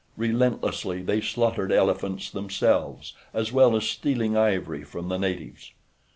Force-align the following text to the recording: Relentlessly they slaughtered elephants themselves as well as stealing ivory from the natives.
Relentlessly 0.17 1.03
they 1.03 1.21
slaughtered 1.21 1.71
elephants 1.71 2.31
themselves 2.31 3.13
as 3.35 3.51
well 3.51 3.75
as 3.75 3.87
stealing 3.87 4.35
ivory 4.35 4.83
from 4.83 5.09
the 5.09 5.17
natives. 5.19 5.73